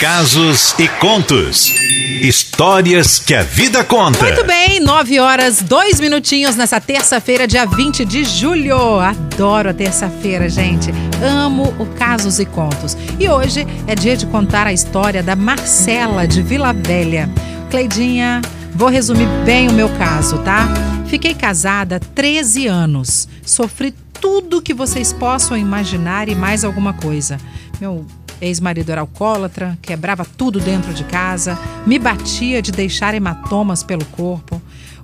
Casos 0.00 0.74
e 0.78 0.88
contos. 0.88 1.74
Histórias 2.22 3.18
que 3.18 3.34
a 3.34 3.42
vida 3.42 3.84
conta. 3.84 4.24
Muito 4.24 4.46
bem, 4.46 4.80
9 4.80 5.20
horas, 5.20 5.60
2 5.60 6.00
minutinhos 6.00 6.56
nessa 6.56 6.80
terça-feira, 6.80 7.46
dia 7.46 7.66
20 7.66 8.06
de 8.06 8.24
julho. 8.24 8.98
Adoro 8.98 9.68
a 9.68 9.74
terça-feira, 9.74 10.48
gente. 10.48 10.90
Amo 11.22 11.74
o 11.78 11.84
Casos 11.84 12.38
e 12.38 12.46
Contos. 12.46 12.96
E 13.18 13.28
hoje 13.28 13.66
é 13.86 13.94
dia 13.94 14.16
de 14.16 14.24
contar 14.24 14.66
a 14.66 14.72
história 14.72 15.22
da 15.22 15.36
Marcela 15.36 16.26
de 16.26 16.40
Vila 16.40 16.72
Velha. 16.72 17.28
Cleidinha, 17.70 18.40
vou 18.74 18.88
resumir 18.88 19.28
bem 19.44 19.68
o 19.68 19.74
meu 19.74 19.90
caso, 19.98 20.38
tá? 20.38 20.66
Fiquei 21.08 21.34
casada 21.34 21.96
há 21.96 22.00
13 22.00 22.66
anos. 22.66 23.28
Sofri 23.44 23.94
tudo 24.18 24.62
que 24.62 24.72
vocês 24.72 25.12
possam 25.12 25.58
imaginar 25.58 26.26
e 26.30 26.34
mais 26.34 26.64
alguma 26.64 26.94
coisa. 26.94 27.36
Meu 27.78 28.06
Ex-marido 28.40 28.90
era 28.90 29.02
alcoólatra, 29.02 29.78
quebrava 29.82 30.24
tudo 30.24 30.58
dentro 30.58 30.94
de 30.94 31.04
casa, 31.04 31.58
me 31.86 31.98
batia 31.98 32.62
de 32.62 32.72
deixar 32.72 33.14
hematomas 33.14 33.82
pelo 33.82 34.04
corpo. 34.06 34.60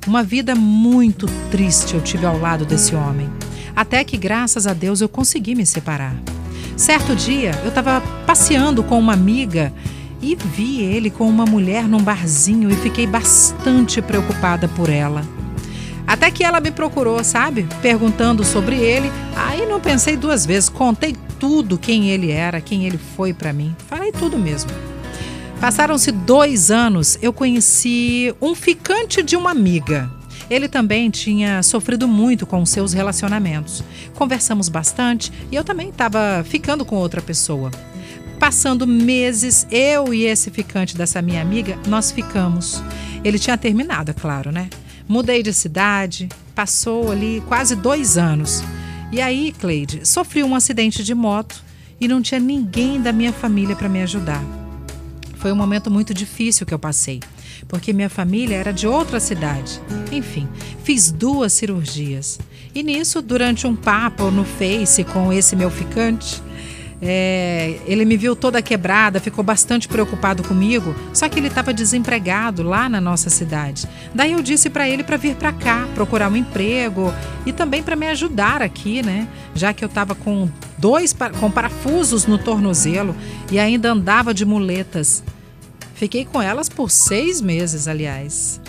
Uma 0.07 0.23
vida 0.23 0.55
muito 0.55 1.27
triste 1.51 1.95
eu 1.95 2.01
tive 2.01 2.25
ao 2.25 2.39
lado 2.39 2.65
desse 2.65 2.95
homem. 2.95 3.29
Até 3.75 4.03
que, 4.05 4.17
graças 4.17 4.67
a 4.67 4.73
Deus, 4.73 5.01
eu 5.01 5.09
consegui 5.09 5.55
me 5.55 5.67
separar. 5.67 6.15
Certo 6.77 7.15
dia, 7.15 7.53
eu 7.63 7.69
estava 7.69 8.01
passeando 8.27 8.83
com 8.83 8.99
uma 8.99 9.13
amiga 9.13 9.73
e 10.23 10.35
vi 10.35 10.81
ele 10.81 11.11
com 11.11 11.29
uma 11.29 11.45
mulher 11.45 11.87
num 11.87 12.03
barzinho 12.03 12.71
e 12.71 12.77
fiquei 12.77 13.07
bastante 13.07 14.01
preocupada 14.01 14.67
por 14.69 14.89
ela. 14.89 15.23
Até 16.07 16.31
que 16.31 16.45
ela 16.45 16.61
me 16.61 16.71
procurou, 16.71 17.23
sabe? 17.25 17.67
Perguntando 17.83 18.45
sobre 18.45 18.77
ele. 18.77 19.11
Aí 19.35 19.67
não 19.67 19.81
pensei 19.81 20.17
duas 20.17 20.47
vezes, 20.47 20.69
contei 20.69 21.17
tudo 21.39 21.79
quem 21.79 22.11
ele 22.11 22.31
era, 22.31 22.61
quem 22.61 22.87
ele 22.87 22.99
foi 22.99 23.33
para 23.33 23.53
mim. 23.53 23.75
Falei 23.89 24.13
tudo 24.13 24.39
mesmo. 24.39 24.71
Passaram-se 25.61 26.13
dois 26.13 26.71
anos, 26.71 27.19
eu 27.23 27.33
conheci 27.33 28.35
um 28.41 28.55
ficante 28.55 29.23
de 29.23 29.37
uma 29.37 29.51
amiga. 29.51 30.11
Ele 30.49 30.69
também 30.69 31.11
tinha 31.11 31.63
sofrido 31.63 32.07
muito 32.07 32.47
com 32.47 32.65
seus 32.65 32.93
relacionamentos. 32.93 33.83
Conversamos 34.15 34.69
bastante 34.69 35.33
e 35.51 35.57
eu 35.57 35.65
também 35.65 35.89
estava 35.89 36.45
ficando 36.49 36.85
com 36.85 36.97
outra 36.97 37.21
pessoa. 37.21 37.71
Passando 38.39 38.87
meses, 38.87 39.67
eu 39.71 40.13
e 40.13 40.25
esse 40.25 40.51
ficante 40.51 40.97
dessa 40.97 41.23
minha 41.23 41.41
amiga, 41.41 41.79
nós 41.89 42.13
ficamos. 42.13 42.83
Ele 43.25 43.39
tinha 43.39 43.57
terminado, 43.57 44.11
é 44.11 44.15
claro, 44.15 44.53
né? 44.53 44.69
Mudei 45.09 45.43
de 45.43 45.53
cidade, 45.53 46.29
passou 46.55 47.11
ali 47.11 47.43
quase 47.49 47.75
dois 47.75 48.19
anos. 48.19 48.63
E 49.13 49.21
aí, 49.21 49.53
Cleide, 49.53 50.07
sofri 50.07 50.43
um 50.43 50.55
acidente 50.55 51.05
de 51.05 51.15
moto 51.15 51.63
e 52.01 52.09
não 52.09 52.21
tinha 52.21 52.41
ninguém 52.41 53.01
da 53.01 53.13
minha 53.13 53.33
família 53.33 53.77
para 53.77 53.89
me 53.89 54.03
ajudar. 54.03 54.43
Foi 55.37 55.53
um 55.53 55.57
momento 55.57 55.91
muito 55.91 56.13
difícil 56.13 56.67
que 56.67 56.75
eu 56.75 56.79
passei, 56.79 57.21
porque 57.69 57.93
minha 57.93 58.11
família 58.11 58.57
era 58.57 58.73
de 58.73 58.87
outra 58.87 59.21
cidade. 59.21 59.81
Enfim, 60.11 60.49
fiz 60.83 61.13
duas 61.13 61.53
cirurgias. 61.53 62.39
E 62.75 62.83
nisso, 62.83 63.23
durante 63.23 63.67
um 63.67 63.77
papo 63.77 64.31
no 64.31 64.45
Face 64.45 65.05
com 65.05 65.33
esse 65.33 65.55
meu 65.55 65.71
ficante, 65.71 66.43
é, 67.01 67.79
ele 67.87 68.05
me 68.05 68.17
viu 68.17 68.35
toda 68.35 68.63
quebrada, 68.63 69.21
ficou 69.21 69.45
bastante 69.45 69.87
preocupado 69.87 70.43
comigo, 70.43 70.95
só 71.13 71.29
que 71.29 71.39
ele 71.39 71.49
estava 71.49 71.73
desempregado 71.73 72.63
lá 72.63 72.89
na 72.89 73.01
nossa 73.01 73.29
cidade. 73.29 73.87
Daí 74.15 74.33
eu 74.33 74.43
disse 74.43 74.71
para 74.71 74.89
ele 74.89 75.05
para 75.05 75.17
vir 75.17 75.37
para 75.37 75.53
cá, 75.53 75.87
procurar 75.95 76.31
um 76.31 76.37
emprego 76.37 77.13
e 77.45 77.53
também 77.53 77.83
para 77.83 77.97
me 77.97 78.07
ajudar 78.09 78.63
aqui, 78.63 79.03
né? 79.03 79.29
Já 79.55 79.73
que 79.73 79.85
eu 79.85 79.89
estava 79.89 80.15
com 80.15 80.49
dois 80.79 81.15
com 81.39 81.51
parafusos 81.51 82.27
no 82.27 82.39
tornozelo 82.39 83.15
e 83.51 83.59
ainda 83.59 83.93
andava 83.93 84.33
de 84.33 84.45
muletas. 84.45 85.23
Fiquei 85.95 86.25
com 86.25 86.41
elas 86.41 86.69
por 86.69 86.91
seis 86.91 87.41
meses, 87.41 87.89
aliás. 87.89 88.61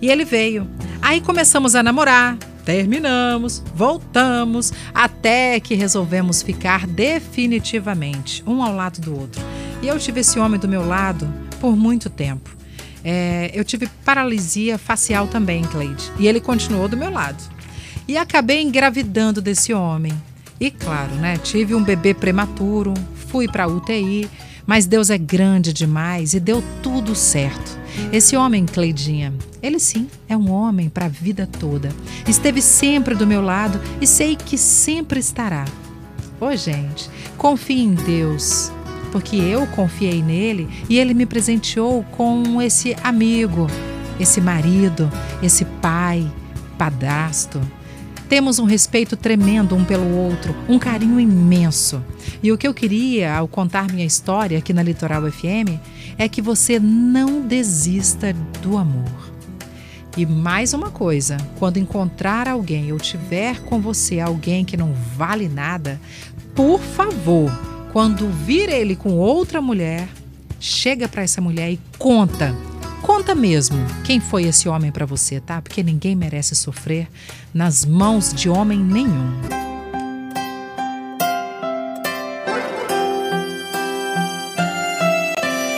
E 0.00 0.10
ele 0.10 0.24
veio. 0.24 0.68
Aí 1.00 1.20
começamos 1.20 1.74
a 1.74 1.82
namorar, 1.82 2.36
Terminamos, 2.64 3.62
voltamos, 3.74 4.72
até 4.94 5.60
que 5.60 5.74
resolvemos 5.74 6.42
ficar 6.42 6.86
definitivamente, 6.86 8.42
um 8.46 8.62
ao 8.62 8.74
lado 8.74 9.00
do 9.00 9.18
outro. 9.18 9.42
E 9.82 9.88
eu 9.88 9.98
tive 9.98 10.20
esse 10.20 10.38
homem 10.38 10.58
do 10.58 10.66
meu 10.66 10.86
lado 10.86 11.30
por 11.60 11.76
muito 11.76 12.08
tempo. 12.08 12.50
É, 13.04 13.50
eu 13.52 13.64
tive 13.64 13.86
paralisia 14.02 14.78
facial 14.78 15.26
também, 15.28 15.62
Cleide, 15.64 16.10
e 16.18 16.26
ele 16.26 16.40
continuou 16.40 16.88
do 16.88 16.96
meu 16.96 17.10
lado. 17.10 17.42
E 18.08 18.16
acabei 18.16 18.62
engravidando 18.62 19.42
desse 19.42 19.74
homem. 19.74 20.12
E 20.58 20.70
claro, 20.70 21.14
né, 21.16 21.36
tive 21.36 21.74
um 21.74 21.84
bebê 21.84 22.14
prematuro, 22.14 22.94
fui 23.28 23.46
para 23.46 23.68
UTI, 23.68 24.30
mas 24.66 24.86
Deus 24.86 25.10
é 25.10 25.18
grande 25.18 25.72
demais 25.72 26.34
e 26.34 26.40
deu 26.40 26.62
tudo 26.82 27.14
certo. 27.14 27.78
Esse 28.12 28.36
homem, 28.36 28.66
Cleidinha, 28.66 29.32
ele 29.62 29.78
sim 29.78 30.08
é 30.28 30.36
um 30.36 30.50
homem 30.50 30.88
para 30.88 31.06
a 31.06 31.08
vida 31.08 31.48
toda. 31.60 31.90
Esteve 32.26 32.60
sempre 32.60 33.14
do 33.14 33.26
meu 33.26 33.40
lado 33.40 33.80
e 34.00 34.06
sei 34.06 34.36
que 34.36 34.58
sempre 34.58 35.20
estará. 35.20 35.64
Ô, 36.40 36.54
gente, 36.56 37.08
confie 37.38 37.82
em 37.82 37.94
Deus, 37.94 38.72
porque 39.12 39.36
eu 39.36 39.66
confiei 39.68 40.22
nele 40.22 40.68
e 40.88 40.98
ele 40.98 41.14
me 41.14 41.24
presenteou 41.24 42.02
com 42.12 42.60
esse 42.60 42.96
amigo, 43.02 43.68
esse 44.18 44.40
marido, 44.40 45.10
esse 45.42 45.64
pai, 45.64 46.30
padrasto. 46.76 47.60
Temos 48.28 48.58
um 48.58 48.64
respeito 48.64 49.16
tremendo 49.16 49.76
um 49.76 49.84
pelo 49.84 50.16
outro, 50.16 50.54
um 50.68 50.78
carinho 50.78 51.20
imenso. 51.20 52.02
E 52.42 52.50
o 52.50 52.58
que 52.58 52.66
eu 52.66 52.74
queria 52.74 53.34
ao 53.34 53.46
contar 53.46 53.90
minha 53.90 54.04
história 54.04 54.58
aqui 54.58 54.72
na 54.72 54.82
Litoral 54.82 55.30
FM 55.30 55.78
é 56.18 56.28
que 56.28 56.40
você 56.40 56.80
não 56.80 57.42
desista 57.42 58.32
do 58.62 58.76
amor. 58.76 59.32
E 60.16 60.24
mais 60.24 60.72
uma 60.72 60.90
coisa: 60.90 61.36
quando 61.58 61.78
encontrar 61.78 62.48
alguém 62.48 62.92
ou 62.92 62.98
tiver 62.98 63.60
com 63.60 63.80
você 63.80 64.20
alguém 64.20 64.64
que 64.64 64.76
não 64.76 64.92
vale 65.16 65.48
nada, 65.48 66.00
por 66.54 66.80
favor, 66.80 67.50
quando 67.92 68.28
vir 68.28 68.68
ele 68.68 68.96
com 68.96 69.12
outra 69.12 69.60
mulher, 69.60 70.08
chega 70.60 71.08
para 71.08 71.22
essa 71.22 71.40
mulher 71.40 71.72
e 71.72 71.80
conta 71.98 72.54
Conta 73.04 73.34
mesmo 73.34 73.76
quem 74.02 74.18
foi 74.18 74.44
esse 74.44 74.66
homem 74.66 74.90
para 74.90 75.04
você, 75.04 75.38
tá? 75.38 75.60
Porque 75.60 75.82
ninguém 75.82 76.16
merece 76.16 76.56
sofrer 76.56 77.06
nas 77.52 77.84
mãos 77.84 78.32
de 78.32 78.48
homem 78.48 78.78
nenhum. 78.78 79.40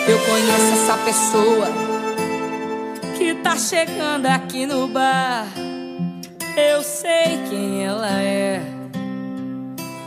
Eu 0.08 0.18
conheço 0.20 0.72
essa 0.72 0.96
pessoa 0.98 1.66
que 3.18 3.34
tá 3.34 3.56
chegando 3.56 4.26
aqui 4.26 4.64
no 4.64 4.86
bar. 4.86 5.48
Eu 6.56 6.80
sei 6.84 7.40
quem 7.50 7.84
ela 7.84 8.22
é. 8.22 8.62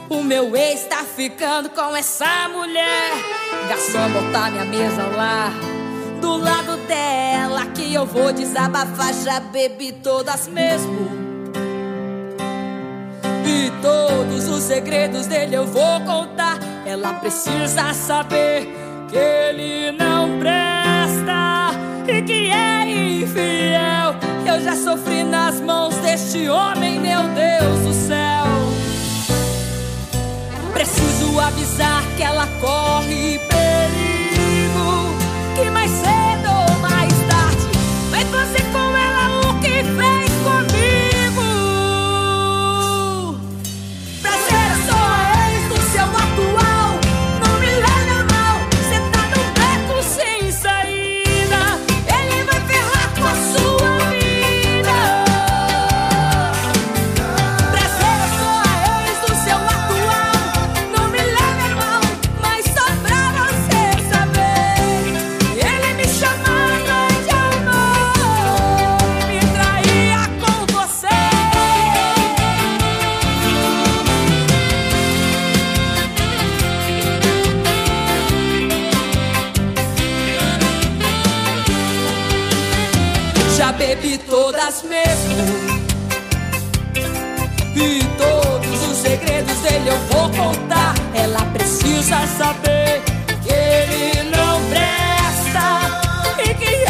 O 0.09 0.24
meu 0.24 0.56
ex 0.56 0.85
tá 0.85 1.03
ficando 1.03 1.69
com 1.72 1.94
essa 1.97 2.47
mulher. 2.47 3.12
Garçom, 3.68 4.09
botar 4.09 4.52
minha 4.52 4.63
mesa 4.63 5.03
lá 5.03 5.52
do 6.22 6.38
lado 6.38 6.78
dela 6.90 7.68
que 7.68 7.94
eu 7.94 8.06
vou 8.06 8.34
desabafar. 8.34 9.14
Já 9.14 9.40
bebi 9.40 9.92
todas 9.92 10.48
mesmo. 10.48 11.08
E 13.46 13.72
todos 13.82 14.50
os 14.50 14.64
segredos 14.64 15.28
dele 15.28 15.56
eu 15.56 15.68
vou 15.68 16.02
contar. 16.02 16.58
Ela 16.86 17.14
precisa 17.14 17.94
saber 17.94 18.68
que 19.08 19.18
ele 19.18 19.92
não 19.92 20.40
presta 20.40 21.72
e 22.08 22.22
que 22.24 22.52
é 22.52 23.22
infiel. 23.22 24.16
Eu 24.46 24.60
já 24.62 24.76
sofri 24.76 25.24
nas 25.24 25.62
mãos 25.62 25.96
deste 25.98 26.50
homem, 26.50 27.00
meu 27.00 27.22
Deus 27.22 27.80
do 27.86 27.94
céu. 27.94 28.46
Preciso 30.74 31.40
avisar 31.40 32.04
que 32.18 32.24
ela 32.24 32.48
corre 32.60 33.39
bebi 83.79 84.17
todas 84.17 84.84
mesmo. 84.84 85.79
E 87.76 88.03
todos 88.17 88.87
os 88.90 88.97
segredos 88.97 89.58
dele 89.59 89.90
eu 89.90 89.97
vou 90.11 90.29
contar. 90.31 90.93
Ela 91.14 91.46
precisa 91.53 92.28
saber 92.37 93.02
que 93.41 93.53
ele 93.53 94.29
não 94.35 94.59
presta 94.70 96.43
e 96.43 96.53
que 96.55 96.89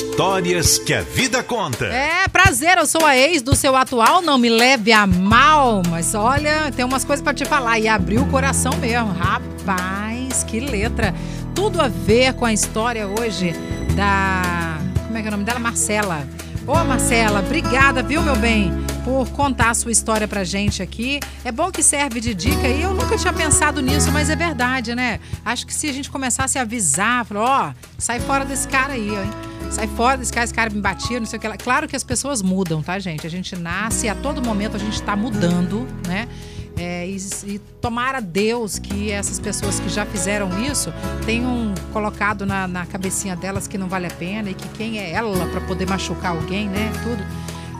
Histórias 0.00 0.78
que 0.78 0.94
a 0.94 1.02
vida 1.02 1.42
conta. 1.42 1.84
É, 1.84 2.26
prazer, 2.26 2.78
eu 2.78 2.86
sou 2.86 3.04
a 3.04 3.14
ex 3.18 3.42
do 3.42 3.54
seu 3.54 3.76
atual, 3.76 4.22
não 4.22 4.38
me 4.38 4.48
leve 4.48 4.92
a 4.92 5.06
mal, 5.06 5.82
mas 5.90 6.14
olha, 6.14 6.72
tem 6.74 6.86
umas 6.86 7.04
coisas 7.04 7.22
pra 7.22 7.34
te 7.34 7.44
falar 7.44 7.78
e 7.78 7.86
abriu 7.86 8.22
o 8.22 8.26
coração 8.30 8.72
mesmo. 8.78 9.12
Rapaz, 9.12 10.42
que 10.44 10.58
letra. 10.58 11.14
Tudo 11.54 11.82
a 11.82 11.88
ver 11.88 12.32
com 12.32 12.46
a 12.46 12.52
história 12.52 13.06
hoje 13.06 13.52
da. 13.94 14.78
Como 15.06 15.18
é 15.18 15.20
que 15.20 15.26
é 15.26 15.28
o 15.28 15.32
nome 15.32 15.44
dela? 15.44 15.58
Marcela. 15.58 16.26
Ô, 16.66 16.82
Marcela, 16.82 17.40
obrigada, 17.40 18.02
viu, 18.02 18.22
meu 18.22 18.36
bem, 18.36 18.72
por 19.04 19.28
contar 19.30 19.70
a 19.70 19.74
sua 19.74 19.92
história 19.92 20.26
pra 20.26 20.44
gente 20.44 20.82
aqui. 20.82 21.20
É 21.44 21.52
bom 21.52 21.70
que 21.70 21.82
serve 21.82 22.20
de 22.20 22.34
dica 22.34 22.66
e 22.66 22.80
eu 22.82 22.94
nunca 22.94 23.18
tinha 23.18 23.34
pensado 23.34 23.82
nisso, 23.82 24.10
mas 24.10 24.30
é 24.30 24.36
verdade, 24.36 24.94
né? 24.94 25.20
Acho 25.44 25.66
que 25.66 25.74
se 25.74 25.90
a 25.90 25.92
gente 25.92 26.10
começasse 26.10 26.58
a 26.58 26.62
avisar, 26.62 27.26
falar, 27.26 27.68
ó, 27.68 27.72
sai 27.98 28.18
fora 28.18 28.46
desse 28.46 28.66
cara 28.66 28.94
aí, 28.94 29.10
hein? 29.10 29.49
Sai 29.70 29.86
fora 29.86 30.18
desse 30.18 30.32
cara, 30.32 30.44
esse 30.44 30.54
cara 30.54 30.70
me 30.70 30.80
batia, 30.80 31.20
não 31.20 31.26
sei 31.26 31.38
o 31.38 31.40
que 31.40 31.48
lá. 31.48 31.56
Claro 31.56 31.86
que 31.88 31.94
as 31.94 32.04
pessoas 32.04 32.42
mudam, 32.42 32.82
tá, 32.82 32.98
gente? 32.98 33.26
A 33.26 33.30
gente 33.30 33.54
nasce, 33.56 34.08
a 34.08 34.14
todo 34.14 34.42
momento 34.42 34.76
a 34.76 34.78
gente 34.78 35.00
tá 35.02 35.14
mudando, 35.14 35.86
né? 36.06 36.28
É, 36.76 37.06
e, 37.06 37.16
e 37.46 37.58
tomara 37.80 38.20
Deus 38.20 38.78
que 38.78 39.10
essas 39.10 39.38
pessoas 39.38 39.78
que 39.78 39.88
já 39.88 40.06
fizeram 40.06 40.48
isso 40.62 40.92
tenham 41.26 41.74
colocado 41.92 42.46
na, 42.46 42.66
na 42.66 42.86
cabecinha 42.86 43.36
delas 43.36 43.68
que 43.68 43.76
não 43.76 43.86
vale 43.86 44.06
a 44.06 44.10
pena 44.10 44.50
e 44.50 44.54
que 44.54 44.68
quem 44.70 44.98
é 44.98 45.10
ela 45.10 45.46
para 45.46 45.60
poder 45.60 45.88
machucar 45.88 46.32
alguém, 46.32 46.68
né? 46.68 46.90
Tudo. 47.02 47.22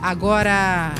Agora, 0.01 0.93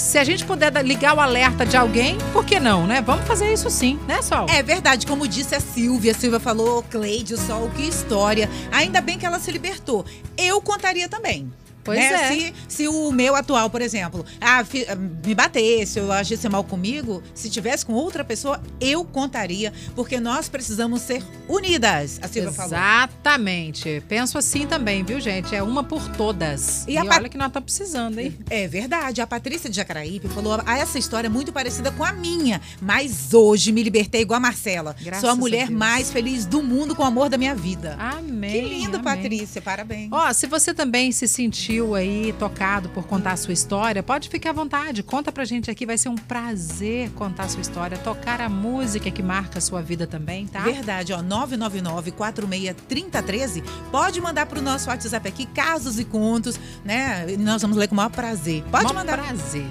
se 0.00 0.18
a 0.18 0.24
gente 0.24 0.44
puder 0.44 0.72
ligar 0.84 1.14
o 1.14 1.20
alerta 1.20 1.64
de 1.66 1.76
alguém, 1.76 2.16
por 2.32 2.44
que 2.44 2.58
não, 2.58 2.86
né? 2.86 3.02
Vamos 3.02 3.26
fazer 3.26 3.52
isso 3.52 3.68
sim, 3.68 3.98
né, 4.08 4.22
Sol? 4.22 4.46
É 4.48 4.62
verdade, 4.62 5.06
como 5.06 5.28
disse 5.28 5.54
a 5.54 5.60
Silvia. 5.60 6.12
A 6.12 6.14
Silvia 6.14 6.40
falou, 6.40 6.82
Cleide, 6.84 7.36
Sol, 7.36 7.70
que 7.76 7.82
história. 7.82 8.48
Ainda 8.72 9.00
bem 9.00 9.18
que 9.18 9.26
ela 9.26 9.38
se 9.38 9.50
libertou. 9.52 10.04
Eu 10.36 10.60
contaria 10.60 11.08
também. 11.08 11.52
Pois 11.84 11.98
né? 11.98 12.06
é. 12.12 12.28
Se, 12.34 12.54
se 12.68 12.88
o 12.88 13.10
meu 13.12 13.34
atual, 13.34 13.70
por 13.70 13.80
exemplo, 13.82 14.24
ah, 14.40 14.64
fi- 14.64 14.86
ah, 14.88 14.94
me 14.96 15.34
batesse 15.34 15.98
ou 16.00 16.10
agisse 16.12 16.48
mal 16.48 16.62
comigo, 16.64 17.22
se 17.34 17.48
tivesse 17.50 17.84
com 17.86 17.92
outra 17.94 18.24
pessoa, 18.24 18.60
eu 18.80 19.04
contaria, 19.04 19.72
porque 19.94 20.20
nós 20.20 20.48
precisamos 20.48 21.02
ser 21.02 21.22
unidas, 21.48 22.18
a 22.22 22.28
Silvia 22.28 22.52
falou. 22.52 22.72
Exatamente. 23.20 24.02
Penso 24.08 24.38
assim 24.38 24.66
também, 24.66 25.02
viu, 25.04 25.20
gente? 25.20 25.54
É 25.54 25.62
uma 25.62 25.82
por 25.84 26.06
todas. 26.16 26.84
E, 26.86 26.92
E 26.92 26.98
a 26.98 27.04
Pat- 27.04 27.18
olha 27.20 27.28
que 27.28 27.36
nós 27.38 27.48
estamos 27.48 27.64
precisando, 27.74 28.18
hein? 28.18 28.36
É 28.48 28.66
verdade. 28.66 29.20
A 29.20 29.26
Patrícia 29.26 29.68
de 29.70 29.76
Jacaraípe 29.76 30.28
falou: 30.28 30.60
ah, 30.64 30.78
essa 30.78 30.98
história 30.98 31.26
é 31.26 31.30
muito 31.30 31.52
parecida 31.52 31.90
com 31.90 32.04
a 32.04 32.12
minha, 32.12 32.60
mas 32.80 33.32
hoje 33.34 33.72
me 33.72 33.82
libertei 33.82 34.22
igual 34.22 34.38
a 34.38 34.40
Marcela. 34.40 34.94
Graças 35.00 35.20
Sou 35.20 35.30
a 35.30 35.32
a 35.32 35.36
mulher 35.36 35.68
Deus. 35.68 35.78
mais 35.78 36.10
feliz 36.10 36.44
do 36.44 36.62
mundo 36.62 36.94
com 36.94 37.02
o 37.02 37.06
amor 37.06 37.28
da 37.28 37.38
minha 37.38 37.54
vida. 37.54 37.96
Amém. 37.98 38.50
que 38.50 38.68
lindo, 38.68 38.96
amém. 38.96 39.02
Patrícia. 39.02 39.62
Parabéns. 39.62 40.08
Ó, 40.12 40.32
se 40.32 40.46
você 40.46 40.74
também 40.74 41.12
se 41.12 41.26
sentiu 41.70 41.94
aí 41.94 42.32
tocado 42.32 42.88
por 42.88 43.06
contar 43.06 43.30
a 43.32 43.36
sua 43.36 43.52
história, 43.52 44.02
pode 44.02 44.28
ficar 44.28 44.50
à 44.50 44.52
vontade. 44.52 45.04
Conta 45.04 45.30
pra 45.30 45.44
gente 45.44 45.70
aqui, 45.70 45.86
vai 45.86 45.96
ser 45.96 46.08
um 46.08 46.16
prazer 46.16 47.10
contar 47.10 47.44
a 47.44 47.48
sua 47.48 47.60
história, 47.60 47.96
tocar 47.96 48.40
a 48.40 48.48
música 48.48 49.08
que 49.08 49.22
marca 49.22 49.58
a 49.58 49.60
sua 49.60 49.80
vida 49.80 50.04
também, 50.04 50.48
tá? 50.48 50.58
Verdade, 50.60 51.12
ó, 51.12 51.22
999-46-3013. 51.22 53.62
Pode 53.92 54.20
mandar 54.20 54.46
pro 54.46 54.60
nosso 54.60 54.90
WhatsApp 54.90 55.28
aqui, 55.28 55.46
casos 55.46 56.00
e 56.00 56.04
contos, 56.04 56.58
né? 56.84 57.24
Nós 57.38 57.62
vamos 57.62 57.76
ler 57.76 57.86
com 57.86 57.94
o 57.94 57.96
maior 57.96 58.10
prazer. 58.10 58.64
Pode 58.70 58.86
Mó 58.86 58.94
mandar. 58.94 59.18
prazer. 59.18 59.66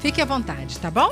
Fique 0.00 0.20
à 0.20 0.24
vontade, 0.24 0.80
tá 0.80 0.90
bom? 0.90 1.10